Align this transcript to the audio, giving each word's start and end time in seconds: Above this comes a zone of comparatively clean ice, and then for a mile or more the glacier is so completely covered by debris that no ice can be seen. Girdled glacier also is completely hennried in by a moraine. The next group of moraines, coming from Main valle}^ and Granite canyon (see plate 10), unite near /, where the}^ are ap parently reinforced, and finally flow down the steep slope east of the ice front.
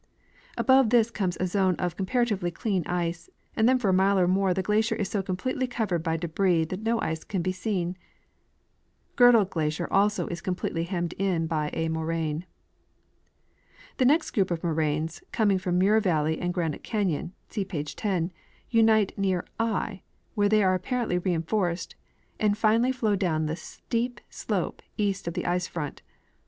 Above 0.57 0.89
this 0.89 1.11
comes 1.11 1.37
a 1.39 1.45
zone 1.45 1.75
of 1.75 1.95
comparatively 1.95 2.49
clean 2.49 2.83
ice, 2.87 3.29
and 3.55 3.69
then 3.69 3.77
for 3.77 3.89
a 3.89 3.93
mile 3.93 4.17
or 4.17 4.27
more 4.27 4.51
the 4.51 4.63
glacier 4.63 4.95
is 4.95 5.07
so 5.07 5.21
completely 5.21 5.67
covered 5.67 6.01
by 6.01 6.17
debris 6.17 6.65
that 6.65 6.81
no 6.81 6.99
ice 7.01 7.23
can 7.23 7.43
be 7.43 7.51
seen. 7.51 7.95
Girdled 9.15 9.51
glacier 9.51 9.87
also 9.93 10.25
is 10.29 10.41
completely 10.41 10.85
hennried 10.87 11.13
in 11.19 11.45
by 11.45 11.69
a 11.73 11.87
moraine. 11.87 12.47
The 13.97 14.05
next 14.05 14.31
group 14.31 14.49
of 14.49 14.63
moraines, 14.63 15.21
coming 15.31 15.59
from 15.59 15.77
Main 15.77 16.01
valle}^ 16.01 16.35
and 16.41 16.51
Granite 16.51 16.81
canyon 16.81 17.33
(see 17.49 17.63
plate 17.63 17.93
10), 17.95 18.31
unite 18.71 19.15
near 19.19 19.45
/, 19.59 20.01
where 20.33 20.49
the}^ 20.49 20.65
are 20.65 20.73
ap 20.73 20.81
parently 20.83 21.23
reinforced, 21.23 21.95
and 22.39 22.57
finally 22.57 22.91
flow 22.91 23.15
down 23.15 23.45
the 23.45 23.55
steep 23.55 24.19
slope 24.31 24.81
east 24.97 25.27
of 25.27 25.35
the 25.35 25.45
ice 25.45 25.67
front. 25.67 26.01